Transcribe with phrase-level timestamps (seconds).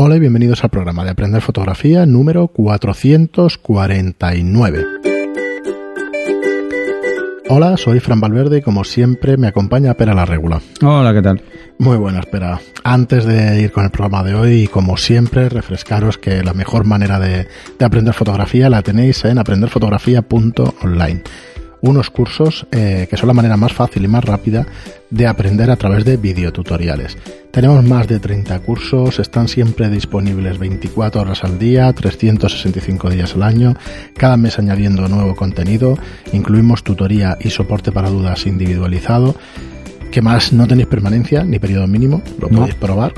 [0.00, 4.86] Hola y bienvenidos al programa de Aprender Fotografía número 449.
[7.48, 10.60] Hola, soy Fran Valverde y como siempre me acompaña Pera la Regula.
[10.82, 11.42] Hola, ¿qué tal?
[11.78, 12.60] Muy buena, espera.
[12.84, 16.84] Antes de ir con el programa de hoy, y como siempre, refrescaros que la mejor
[16.84, 21.24] manera de, de aprender fotografía la tenéis en aprenderfotografía.online
[21.80, 24.66] unos cursos eh, que son la manera más fácil y más rápida
[25.10, 27.16] de aprender a través de videotutoriales.
[27.50, 33.42] Tenemos más de 30 cursos, están siempre disponibles 24 horas al día, 365 días al
[33.42, 33.74] año,
[34.16, 35.98] cada mes añadiendo nuevo contenido,
[36.32, 39.34] incluimos tutoría y soporte para dudas individualizado.
[40.10, 40.52] que más?
[40.52, 43.12] No tenéis permanencia ni periodo mínimo, lo podéis probar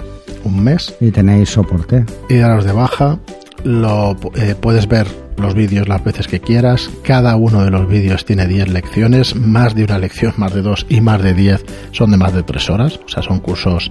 [0.45, 0.95] un mes.
[1.01, 2.05] Y tenéis soporte.
[2.29, 3.19] Y daros de baja,
[3.65, 5.07] lo eh, puedes ver
[5.41, 6.91] los vídeos las veces que quieras.
[7.03, 10.87] Cada uno de los vídeos tiene 10 lecciones, más de una lección, más de dos
[10.89, 13.01] y más de 10 son de más de 3 horas.
[13.05, 13.91] O sea, son cursos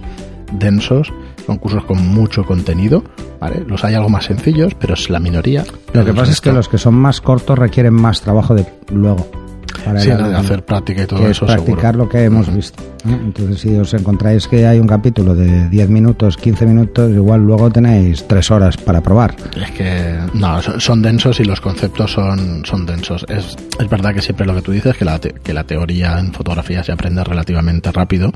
[0.52, 1.12] densos,
[1.46, 3.04] son cursos con mucho contenido.
[3.40, 3.64] ¿vale?
[3.66, 5.64] Los hay algo más sencillos, pero es la minoría.
[5.92, 9.30] Lo que pasa es que los que son más cortos requieren más trabajo de luego
[9.84, 11.46] para sí, hacer práctica y todo eso.
[11.46, 12.82] Practicar lo que hemos visto.
[13.04, 17.70] Entonces, si os encontráis que hay un capítulo de 10 minutos, 15 minutos, igual luego
[17.70, 19.34] tenéis 3 horas para probar.
[19.56, 23.24] Es que, no, son densos y los conceptos son, son densos.
[23.28, 26.32] Es, es verdad que siempre lo que tú dices, que la, que la teoría en
[26.32, 28.32] fotografía se aprende relativamente rápido,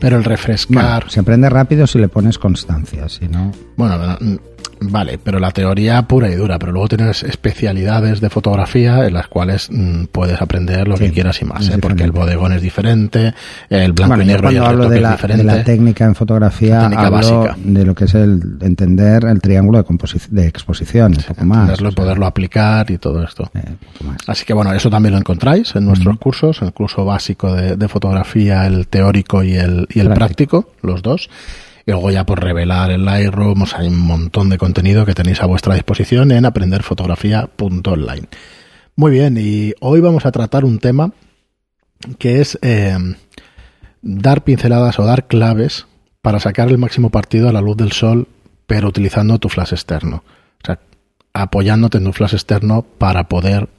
[0.00, 1.10] pero el refrescar.
[1.10, 3.52] se aprende rápido si le pones constancia, si no.
[3.76, 4.18] Bueno,
[4.80, 9.26] Vale, pero la teoría pura y dura, pero luego tienes especialidades de fotografía en las
[9.26, 11.78] cuales mm, puedes aprender lo que quieras y más, ¿eh?
[11.80, 13.34] porque el bodegón es diferente,
[13.68, 15.44] el blanco y negro y el hablo de la, es diferente.
[15.44, 17.56] De la técnica en fotografía, hablo básica.
[17.58, 21.80] de lo que es el entender el triángulo de, de exposición, un poco más.
[21.94, 23.50] poderlo aplicar y todo esto.
[23.54, 23.60] Eh,
[24.26, 28.66] Así que bueno, eso también lo encontráis en nuestros cursos, el curso básico de, fotografía,
[28.66, 31.30] el teórico y el, y el práctico, los dos.
[31.88, 35.46] Y luego ya por revelar el Lightroom, hay un montón de contenido que tenéis a
[35.46, 38.28] vuestra disposición en aprenderfotografía.online.
[38.94, 41.12] Muy bien, y hoy vamos a tratar un tema
[42.18, 42.94] que es eh,
[44.02, 45.86] dar pinceladas o dar claves
[46.20, 48.28] para sacar el máximo partido a la luz del sol,
[48.66, 50.24] pero utilizando tu flash externo.
[50.62, 50.80] O sea,
[51.32, 53.70] apoyándote en tu flash externo para poder,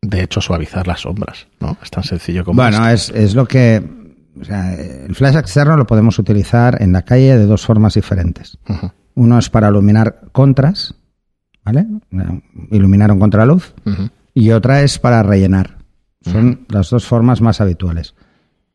[0.00, 1.76] de hecho, suavizar las sombras, ¿no?
[1.82, 3.99] Es tan sencillo como Bueno, es, es lo que
[4.38, 8.58] o sea, el flash externo lo podemos utilizar en la calle de dos formas diferentes.
[9.14, 10.94] Uno es para iluminar contras,
[11.64, 11.86] ¿vale?
[12.70, 13.74] Iluminar un contraluz.
[14.34, 15.78] Y otra es para rellenar.
[16.22, 18.14] Son las dos formas más habituales.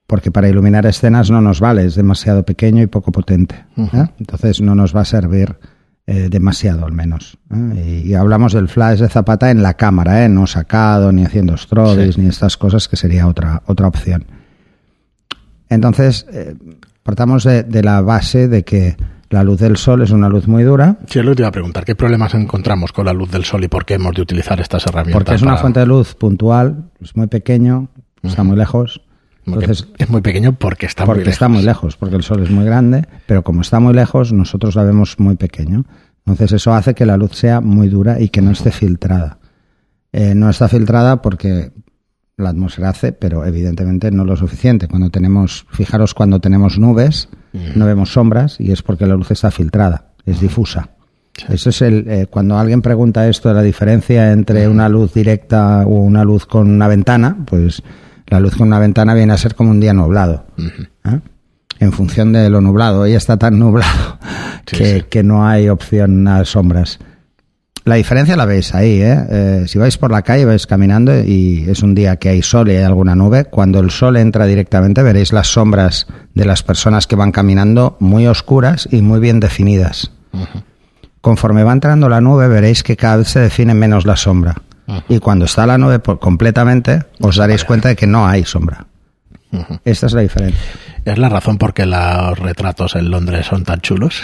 [0.08, 3.66] Porque para iluminar escenas no nos vale, es demasiado pequeño y poco potente.
[3.78, 4.08] ¿eh?
[4.20, 5.58] Entonces no nos va a servir
[6.06, 7.40] eh, demasiado al menos.
[7.52, 8.04] ¿eh?
[8.06, 12.28] Y, hablamos del flash de Zapata en la cámara, no sacado, ni haciendo strobes, ni
[12.28, 14.26] estas cosas, que sería otra, otra opción.
[15.70, 16.56] Entonces, eh,
[17.03, 18.96] partamos de, la base de que
[19.30, 20.98] la luz del sol es una luz muy dura.
[21.08, 23.68] Sí, lo te iba a preguntar, ¿qué problemas encontramos con la luz del sol y
[23.68, 25.24] por qué hemos de utilizar estas herramientas?
[25.24, 27.90] Porque es una fuente de luz puntual, es muy pequeño,
[28.24, 29.02] está muy lejos.
[29.46, 31.34] Entonces, es muy pequeño porque está muy lejos.
[31.34, 34.76] está muy lejos, porque el sol es muy grande, pero como está muy lejos, nosotros
[34.76, 35.86] la vemos muy pequeño.
[36.26, 39.38] Entonces eso hace que la luz sea muy dura y que no esté filtrada.
[40.12, 41.72] Eh, no está filtrada porque
[42.38, 44.88] la atmósfera hace, pero evidentemente no lo suficiente.
[44.88, 47.29] Cuando tenemos, fijaros, cuando tenemos nubes,
[47.75, 50.90] no vemos sombras y es porque la luz está filtrada, es difusa.
[51.50, 55.84] Eso es el, eh, cuando alguien pregunta esto de la diferencia entre una luz directa
[55.85, 57.81] o una luz con una ventana, pues
[58.28, 60.46] la luz con una ventana viene a ser como un día nublado.
[60.57, 61.19] ¿eh?
[61.79, 64.17] En función de lo nublado, hoy está tan nublado
[64.66, 67.00] que, que no hay opción a sombras.
[67.85, 69.25] La diferencia la veis ahí, ¿eh?
[69.29, 69.63] ¿eh?
[69.68, 72.75] Si vais por la calle, vais caminando y es un día que hay sol y
[72.75, 77.16] hay alguna nube, cuando el sol entra directamente veréis las sombras de las personas que
[77.16, 80.12] van caminando muy oscuras y muy bien definidas.
[81.22, 84.56] Conforme va entrando la nube veréis que cada vez se define menos la sombra.
[85.07, 88.88] Y cuando está la nube completamente, os daréis cuenta de que no hay sombra.
[89.84, 90.59] Esta es la diferencia.
[91.06, 94.23] ¿Es la razón por qué los retratos en Londres son tan chulos?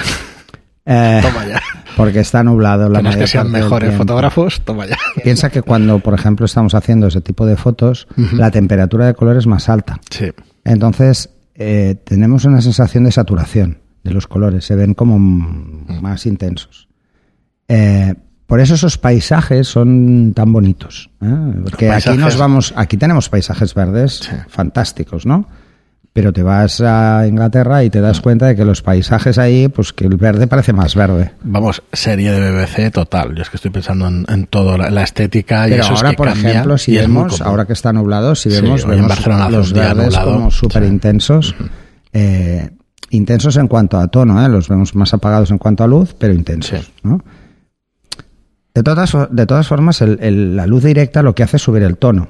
[0.86, 1.62] Eh, toma ya.
[1.98, 4.98] Porque está nublado la que sean mejores fotógrafos, toma ya.
[5.24, 9.38] Piensa que cuando, por ejemplo, estamos haciendo ese tipo de fotos, la temperatura de color
[9.38, 10.00] es más alta.
[10.10, 10.32] Sí.
[10.64, 16.88] Entonces, eh, tenemos una sensación de saturación de los colores, se ven como más intensos.
[17.68, 18.16] Eh,
[18.48, 21.10] por eso esos paisajes son tan bonitos.
[21.64, 25.48] Porque aquí nos vamos, aquí tenemos paisajes verdes fantásticos, ¿no?
[26.14, 29.94] Pero te vas a Inglaterra y te das cuenta de que los paisajes ahí, pues
[29.94, 31.32] que el verde parece más verde.
[31.44, 33.34] Vamos, serie de BBC total.
[33.36, 36.18] Yo es que estoy pensando en, en todo, la, estética y eso ahora, es que
[36.18, 40.84] por ejemplo, si vemos, ahora que está nublado, si vemos, vemos los verdes como súper
[40.84, 41.56] intensos.
[42.12, 42.70] Eh,
[43.12, 44.50] intensos en cuanto a tono, ¿eh?
[44.50, 46.92] los vemos más apagados en cuanto a luz, pero intensos.
[47.04, 47.24] ¿no?
[48.74, 52.28] De, todas, de todas formas, la luz directa lo que hace es subir el tono.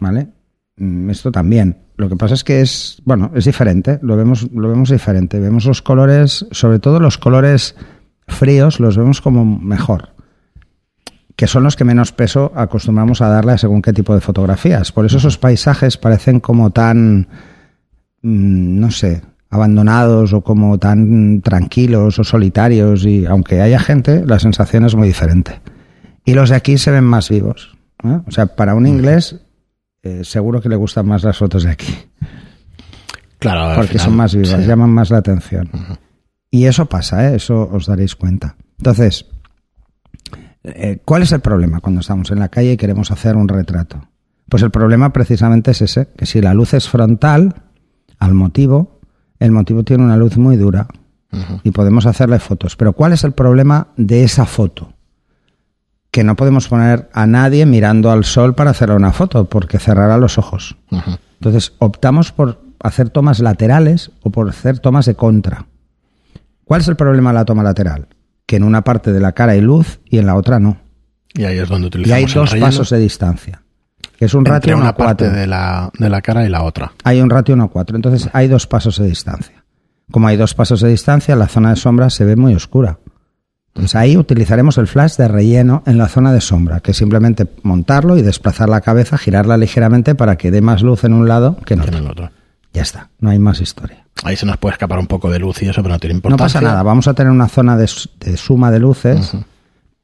[0.00, 0.28] ¿Vale?
[0.76, 1.78] Mm, esto también.
[1.96, 5.38] Lo que pasa es que es, bueno, es diferente, lo vemos, lo vemos diferente.
[5.38, 7.76] Vemos los colores, sobre todo los colores
[8.26, 10.10] fríos, los vemos como mejor.
[11.36, 14.92] Que son los que menos peso acostumbramos a darle a según qué tipo de fotografías.
[14.92, 17.28] Por eso esos paisajes parecen como tan,
[18.22, 23.04] mm, no sé, abandonados o como tan tranquilos o solitarios.
[23.04, 25.60] Y aunque haya gente, la sensación es muy diferente.
[26.24, 27.76] Y los de aquí se ven más vivos.
[28.26, 29.43] O sea, para un inglés
[30.04, 31.94] eh, seguro que le gustan más las fotos de aquí.
[33.38, 35.70] Claro, porque son más vivas, llaman más la atención.
[36.50, 37.36] Y eso pasa, ¿eh?
[37.36, 38.56] eso os daréis cuenta.
[38.78, 39.26] Entonces,
[40.62, 44.08] eh, ¿cuál es el problema cuando estamos en la calle y queremos hacer un retrato?
[44.48, 47.62] Pues el problema precisamente es ese, que si la luz es frontal
[48.18, 49.00] al motivo,
[49.38, 50.86] el motivo tiene una luz muy dura
[51.64, 52.76] y podemos hacerle fotos.
[52.76, 54.93] Pero ¿cuál es el problema de esa foto?
[56.14, 60.16] Que no podemos poner a nadie mirando al sol para hacer una foto, porque cerrará
[60.16, 60.76] los ojos.
[61.40, 65.66] Entonces, optamos por hacer tomas laterales o por hacer tomas de contra.
[66.62, 68.06] ¿Cuál es el problema de la toma lateral?
[68.46, 70.76] Que en una parte de la cara hay luz y en la otra no.
[71.34, 73.62] Y ahí es donde utilizamos Y hay dos pasos de distancia.
[74.16, 76.92] Que es un ratio una parte de la, de la cara y la otra.
[77.02, 77.96] Hay un ratio 1 a 4.
[77.96, 79.64] Entonces hay dos pasos de distancia.
[80.12, 83.00] Como hay dos pasos de distancia, la zona de sombra se ve muy oscura.
[83.74, 87.48] Entonces ahí utilizaremos el flash de relleno en la zona de sombra, que es simplemente
[87.64, 91.56] montarlo y desplazar la cabeza, girarla ligeramente para que dé más luz en un lado
[91.66, 92.30] que en otro.
[92.72, 94.06] Ya está, no hay más historia.
[94.22, 96.44] Ahí se nos puede escapar un poco de luz y eso, pero no tiene importancia.
[96.44, 97.88] No pasa nada, vamos a tener una zona de,
[98.36, 99.32] suma de luces,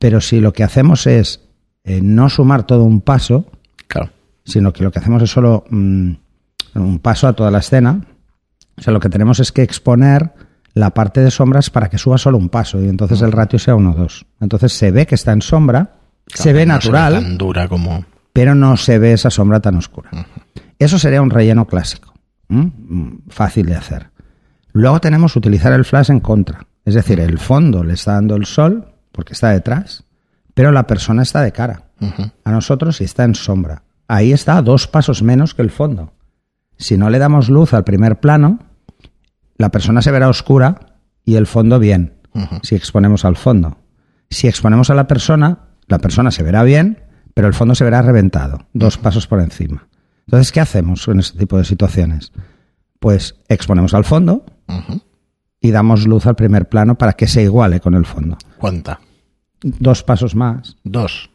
[0.00, 1.40] pero si lo que hacemos es
[1.84, 3.46] eh, no sumar todo un paso,
[4.44, 6.10] sino que lo que hacemos es solo mm,
[6.74, 8.00] un paso a toda la escena,
[8.76, 10.32] o sea, lo que tenemos es que exponer
[10.74, 13.74] la parte de sombras para que suba solo un paso y entonces el ratio sea
[13.74, 14.26] 1-2.
[14.40, 15.96] Entonces se ve que está en sombra,
[16.26, 18.04] se ve natural, tan dura como...
[18.32, 20.10] pero no se ve esa sombra tan oscura.
[20.78, 22.14] Eso sería un relleno clásico,
[23.28, 24.10] fácil de hacer.
[24.72, 28.46] Luego tenemos utilizar el flash en contra, es decir, el fondo le está dando el
[28.46, 30.04] sol porque está detrás,
[30.54, 31.84] pero la persona está de cara.
[32.44, 33.82] A nosotros está en sombra.
[34.08, 36.12] Ahí está a dos pasos menos que el fondo.
[36.78, 38.58] Si no le damos luz al primer plano,
[39.60, 42.14] la persona se verá oscura y el fondo bien,
[42.62, 43.76] si exponemos al fondo.
[44.30, 47.04] Si exponemos a la persona, la persona se verá bien,
[47.34, 49.86] pero el fondo se verá reventado, dos pasos por encima.
[50.26, 52.32] Entonces, ¿qué hacemos en este tipo de situaciones?
[53.00, 54.46] Pues exponemos al fondo
[55.60, 58.38] y damos luz al primer plano para que se iguale con el fondo.
[58.56, 59.00] ¿Cuánta?
[59.60, 60.76] Dos pasos más.
[60.84, 61.30] Dos.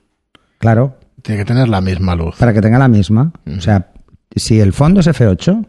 [0.58, 0.98] Claro.
[1.22, 2.38] Tiene que tener la misma luz.
[2.40, 3.32] Para que tenga la misma.
[3.46, 3.92] O sea,
[4.36, 5.68] si el fondo es F8,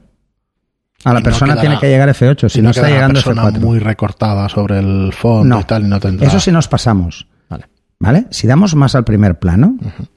[1.06, 3.60] a la persona tiene que llegar F8, si no, está llegando F4.
[3.60, 6.26] muy recortada sobre el fondo y tal, no tendrá...
[6.26, 7.28] Eso sí nos pasamos.
[7.48, 7.66] Vale.
[8.00, 8.26] ¿Vale?
[8.30, 9.76] Si damos más al primer plano,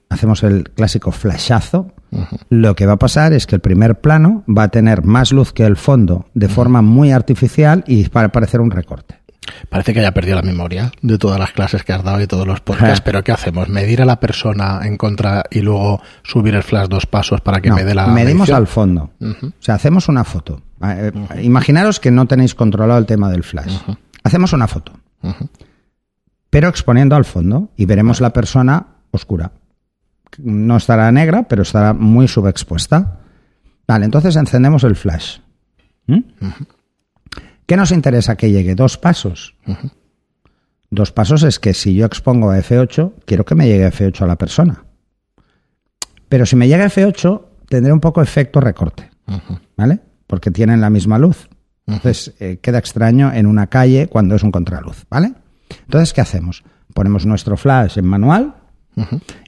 [0.09, 1.94] hacemos el clásico flashazo,
[2.50, 5.53] lo que va a pasar es que el primer plano va a tener más luz
[5.53, 9.19] que el fondo de forma muy artificial y para parecer un recorte.
[9.69, 12.47] Parece que haya perdido la memoria de todas las clases que has dado y todos
[12.47, 13.69] los podcasts, pero ¿qué hacemos?
[13.69, 17.71] ¿Medir a la persona en contra y luego subir el flash dos pasos para que
[17.71, 19.12] me dé la Medimos al fondo.
[19.21, 20.62] O sea, hacemos una foto.
[20.81, 21.12] Eh,
[21.42, 23.78] imaginaros que no tenéis controlado el tema del flash.
[24.24, 24.94] Hacemos una foto.
[26.50, 29.52] Pero exponiendo al fondo y veremos la persona oscura.
[30.38, 33.19] No estará negra, pero estará muy subexpuesta.
[33.88, 35.40] Vale, entonces encendemos el flash.
[36.07, 36.19] ¿Mm?
[37.66, 38.76] ¿Qué nos interesa que llegue?
[38.76, 39.56] Dos pasos.
[40.90, 44.28] Dos pasos es que si yo expongo a F8, quiero que me llegue F8 a
[44.28, 44.86] la persona.
[46.30, 49.09] Pero si me llega F8, tendré un poco efecto recorte.
[49.78, 50.00] ¿Vale?
[50.30, 51.50] Porque tienen la misma luz.
[51.88, 55.07] Entonces eh, queda extraño en una calle cuando es un contraluz.
[55.09, 55.33] ¿Vale?
[55.81, 56.64] Entonces, ¿qué hacemos?
[56.94, 58.56] Ponemos nuestro flash en manual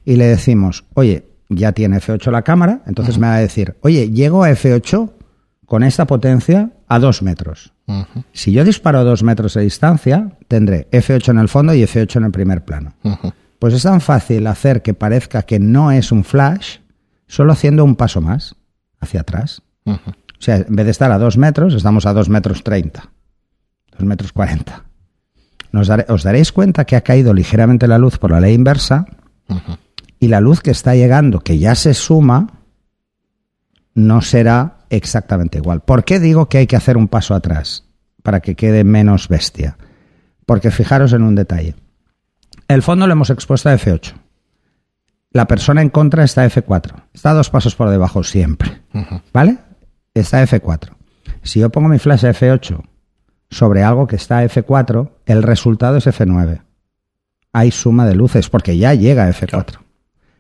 [0.05, 4.09] y le decimos, oye, ya tiene F8 la cámara, entonces me va a decir, oye,
[4.09, 5.11] llego a F8
[5.65, 7.73] con esta potencia a dos metros.
[8.31, 12.17] Si yo disparo a dos metros de distancia, tendré F8 en el fondo y F8
[12.17, 12.93] en el primer plano.
[13.59, 16.77] Pues es tan fácil hacer que parezca que no es un flash
[17.27, 18.55] solo haciendo un paso más
[18.99, 19.61] hacia atrás.
[20.41, 23.11] O sea, en vez de estar a dos metros, estamos a dos metros treinta,
[23.91, 24.85] dos metros cuarenta.
[25.71, 29.05] os daréis cuenta que ha caído ligeramente la luz por la ley inversa
[30.19, 32.47] y la luz que está llegando, que ya se suma,
[33.93, 35.81] no será exactamente igual.
[35.81, 37.85] ¿Por qué digo que hay que hacer un paso atrás?
[38.23, 39.77] Para que quede menos bestia.
[40.47, 41.75] Porque fijaros en un detalle.
[42.67, 44.13] El fondo lo hemos expuesto a F8.
[45.33, 47.03] La persona en contra está a F4.
[47.13, 48.81] Está dos pasos por debajo siempre.
[49.31, 49.59] ¿Vale?
[50.13, 50.89] Está a F4.
[51.43, 52.83] Si yo pongo mi flash a F8
[53.49, 56.61] sobre algo que está a F4, el resultado es F9.
[57.53, 59.79] Hay suma de luces porque ya llega a F4.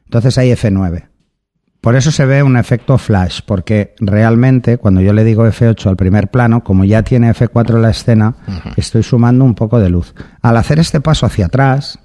[0.05, 1.07] Entonces hay F9.
[1.81, 5.95] Por eso se ve un efecto flash, porque realmente cuando yo le digo F8 al
[5.95, 8.35] primer plano, como ya tiene F4 la escena,
[8.77, 10.13] estoy sumando un poco de luz.
[10.43, 11.97] Al hacer este paso hacia atrás,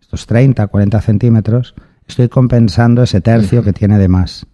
[0.00, 1.74] estos 30, 40 centímetros,
[2.06, 4.46] estoy compensando ese tercio que tiene de más.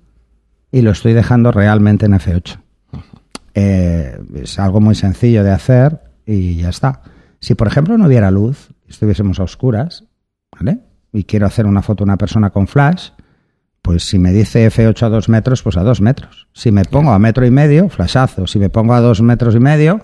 [0.71, 2.61] Y lo estoy dejando realmente en F8.
[3.55, 7.03] Eh, es algo muy sencillo de hacer y ya está.
[7.41, 10.05] Si, por ejemplo, no hubiera luz, estuviésemos a oscuras,
[10.53, 10.81] ¿vale?
[11.13, 13.11] Y quiero hacer una foto de una persona con flash,
[13.83, 16.47] pues si me dice F8 a dos metros, pues a dos metros.
[16.53, 18.47] Si me pongo a metro y medio, flashazo.
[18.47, 20.03] Si me pongo a dos metros y medio,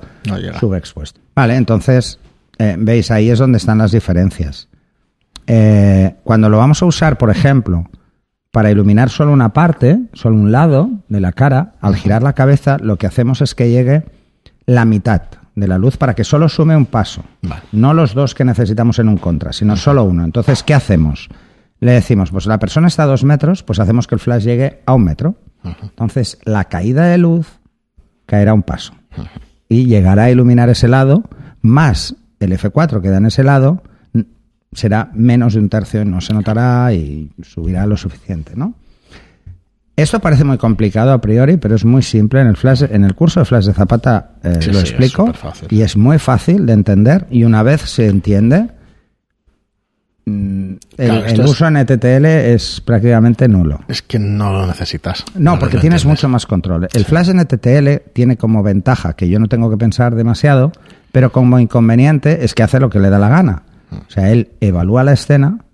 [0.58, 1.20] sube expuesto.
[1.34, 2.18] Vale, entonces,
[2.58, 4.68] eh, veis, ahí es donde están las diferencias.
[5.46, 7.84] Eh, cuando lo vamos a usar, por ejemplo,
[8.54, 12.78] para iluminar solo una parte, solo un lado de la cara, al girar la cabeza,
[12.80, 14.04] lo que hacemos es que llegue
[14.64, 15.22] la mitad
[15.56, 17.24] de la luz para que solo sume un paso.
[17.72, 20.24] No los dos que necesitamos en un contra, sino solo uno.
[20.24, 21.28] Entonces, ¿qué hacemos?
[21.80, 24.82] le decimos, pues la persona está a dos metros, pues hacemos que el flash llegue
[24.86, 25.34] a un metro.
[25.82, 27.60] Entonces, la caída de luz
[28.24, 28.94] caerá un paso
[29.68, 31.24] y llegará a iluminar ese lado,
[31.60, 33.82] más el F4 que da en ese lado,
[34.74, 38.74] será menos de un tercio y no se notará y subirá lo suficiente, ¿no?
[39.96, 42.40] Esto parece muy complicado a priori, pero es muy simple.
[42.40, 45.32] En el, flash, en el curso de Flash de Zapata eh, lo explico
[45.70, 48.70] y es muy fácil de entender y una vez se entiende,
[50.26, 53.80] Mm, el, uso en ETTL es prácticamente nulo.
[53.88, 55.24] Es que no lo necesitas.
[55.34, 56.88] No, porque tienes mucho más control.
[56.92, 60.72] El flash en ETTL tiene como ventaja que yo no tengo que pensar demasiado,
[61.12, 63.62] pero como inconveniente es que hace lo que le da la gana.
[64.06, 65.64] O sea, él evalúa la escena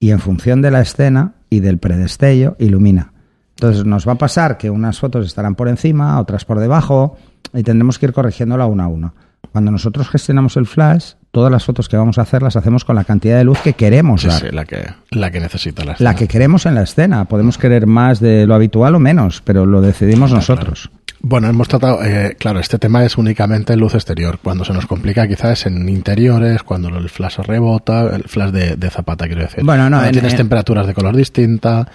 [0.00, 3.12] y en función de la escena y del predestello ilumina.
[3.50, 7.16] Entonces nos va a pasar que unas fotos estarán por encima, otras por debajo
[7.52, 9.14] y tendremos que ir corrigiéndola una a una.
[9.52, 12.96] Cuando nosotros gestionamos el flash, todas las fotos que vamos a hacer las hacemos con
[12.96, 14.40] la cantidad de luz que queremos dar.
[14.40, 16.10] Sí, la que, la que necesita la escena.
[16.10, 17.24] La que queremos en la escena.
[17.24, 20.90] Podemos querer más de lo habitual o menos, pero lo decidimos nosotros.
[21.20, 24.38] Bueno, hemos tratado, eh, claro, este tema es únicamente luz exterior.
[24.42, 28.90] Cuando se nos complica quizás es en interiores, cuando el flash rebota, el flash de,
[28.90, 29.64] zapata, quiero decir.
[29.64, 31.88] Bueno, no, tienes temperaturas de color distinta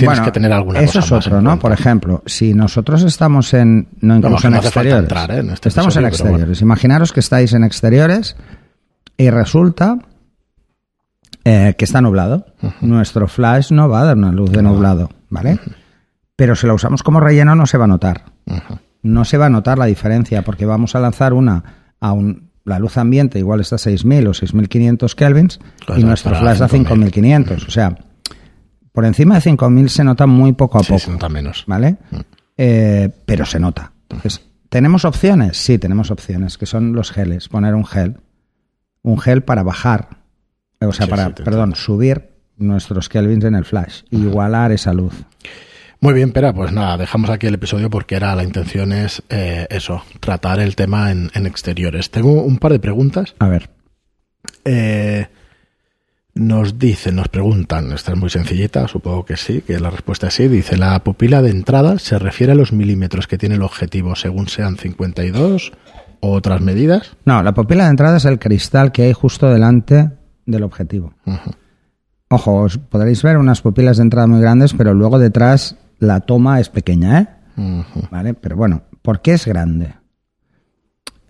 [0.00, 1.58] tienes que tener alguna eso es otro, ¿no?
[1.58, 5.44] Por ejemplo, si nosotros estamos en no incluso en exteriores, ¿eh?
[5.52, 6.60] este estamos en exteriores.
[6.60, 8.36] Imaginaros que estáis en exteriores
[9.16, 9.98] y resulta
[11.44, 12.46] eh, que está nublado.
[12.80, 15.58] Nuestro flash no va a dar una luz de nublado, ¿vale?
[16.40, 18.24] Pero si la usamos como relleno no se va a notar.
[19.02, 22.78] No se va a notar la diferencia porque vamos a lanzar una a un, la
[22.78, 25.60] luz ambiente igual está a 6.000 o 6.500 kelvins
[25.98, 27.66] y nuestro flash da 5.500.
[27.66, 27.94] O sea,
[28.90, 30.98] por encima de 5.000 se nota muy poco a poco.
[30.98, 31.64] se nota menos.
[31.66, 31.98] ¿Vale?
[32.10, 32.16] Mm.
[32.56, 33.92] Eh, pero se nota.
[34.08, 35.58] Entonces, ¿tenemos opciones?
[35.58, 37.50] Sí, tenemos opciones, que son los geles.
[37.50, 38.16] Poner un gel.
[39.02, 40.08] Un gel para bajar,
[40.80, 44.04] o sea, para, perdón, subir nuestros kelvins en el flash.
[44.10, 45.12] igualar esa luz.
[46.00, 49.66] Muy bien, pero pues nada, dejamos aquí el episodio porque era la intención es eh,
[49.68, 52.10] eso, tratar el tema en, en, exteriores.
[52.10, 53.34] Tengo un par de preguntas.
[53.38, 53.68] A ver.
[54.64, 55.26] Eh,
[56.34, 60.34] nos dicen, nos preguntan, esta es muy sencillita, supongo que sí, que la respuesta es
[60.34, 60.48] sí.
[60.48, 64.48] Dice, la pupila de entrada se refiere a los milímetros que tiene el objetivo según
[64.48, 65.72] sean 52
[66.20, 67.16] o otras medidas.
[67.26, 70.10] No, la pupila de entrada es el cristal que hay justo delante
[70.46, 71.12] del objetivo.
[72.30, 76.58] Ojo, os podréis ver unas pupilas de entrada muy grandes, pero luego detrás la toma
[76.58, 77.28] es pequeña, ¿eh?
[78.10, 78.34] ¿Vale?
[78.34, 79.94] Pero bueno, ¿por qué es grande?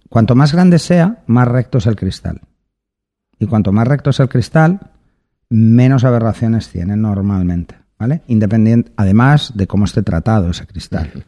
[0.09, 2.41] Cuanto más grande sea, más recto es el cristal.
[3.39, 4.81] Y cuanto más recto es el cristal,
[5.49, 8.23] menos aberraciones tiene normalmente, ¿vale?
[8.29, 11.25] Independiente, además de cómo esté tratado ese cristal.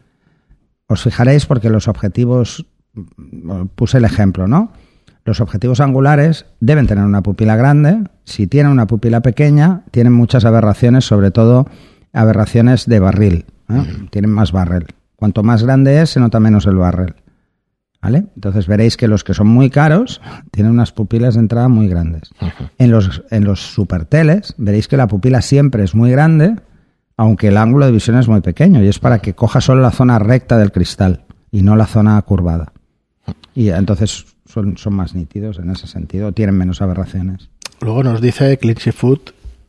[0.86, 2.66] Os fijaréis porque los objetivos,
[3.74, 4.72] puse el ejemplo, ¿no?
[5.24, 8.04] Los objetivos angulares deben tener una pupila grande.
[8.24, 11.66] Si tienen una pupila pequeña, tienen muchas aberraciones, sobre todo
[12.12, 13.46] aberraciones de barril.
[13.68, 14.06] ¿eh?
[14.10, 14.86] Tienen más barrel.
[15.16, 17.14] Cuanto más grande es, se nota menos el barrel.
[18.00, 18.26] ¿Vale?
[18.34, 22.30] Entonces veréis que los que son muy caros tienen unas pupilas de entrada muy grandes.
[22.78, 26.56] En los, en los superteles veréis que la pupila siempre es muy grande,
[27.16, 29.92] aunque el ángulo de visión es muy pequeño y es para que coja solo la
[29.92, 32.72] zona recta del cristal y no la zona curvada.
[33.54, 37.50] Y entonces son, son más nítidos en ese sentido, tienen menos aberraciones.
[37.80, 39.20] Luego nos dice Clinchy Food,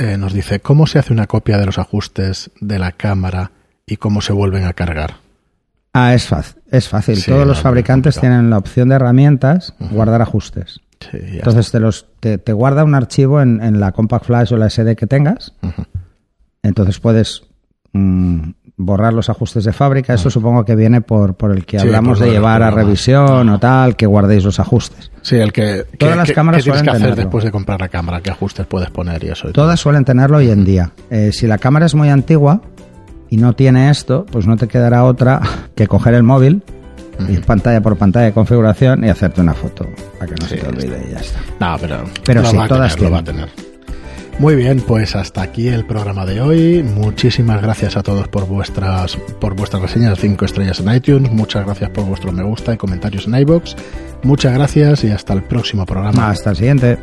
[0.04, 3.52] eh, nos dice cómo se hace una copia de los ajustes de la cámara
[3.86, 5.16] y cómo se vuelven a cargar.
[5.94, 6.62] Ah, es fácil.
[6.70, 7.24] Es fácil.
[7.24, 10.82] Todos los fabricantes tienen la opción de herramientas, guardar ajustes.
[11.12, 15.08] Entonces te, los, te, guarda un archivo en, la Compact Flash o la SD que
[15.08, 15.54] tengas.
[16.64, 17.44] Entonces puedes
[17.92, 20.14] mm, borrar los ajustes de fábrica.
[20.14, 23.96] Eso supongo que viene por, por el que hablamos de llevar a revisión o tal,
[23.96, 25.12] que guardéis los ajustes.
[25.22, 25.86] Sí, el que.
[25.98, 28.22] Todas las cámaras suelen que hacer después de comprar la cámara?
[28.22, 29.52] ¿Qué ajustes puedes poner y eso?
[29.52, 30.92] Todas suelen tenerlo hoy en día.
[31.10, 32.62] Eh, si la cámara es muy antigua
[33.30, 35.42] y no tiene esto, pues no te quedará otra
[35.76, 36.64] que coger el móvil.
[37.30, 39.88] Ir pantalla por pantalla de configuración y hacerte una foto
[40.18, 41.40] para que no se te olvide y ya está.
[41.60, 43.73] No, pero, pero sí, todas Lo va a tener.
[44.40, 46.84] Muy bien, pues hasta aquí el programa de hoy.
[46.84, 51.32] Muchísimas gracias a todos por vuestras por vuestras reseñas 5 estrellas en iTunes.
[51.32, 53.76] Muchas gracias por vuestro me gusta y comentarios en iBox.
[54.24, 56.30] Muchas gracias y hasta el próximo programa.
[56.30, 56.98] Hasta el siguiente.